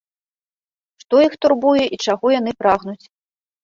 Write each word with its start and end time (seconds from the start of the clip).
Што 1.03 1.21
іх 1.27 1.37
турбуе 1.45 1.85
і 1.95 2.03
чаго 2.09 2.25
яны 2.41 2.51
прагнуць? 2.67 3.01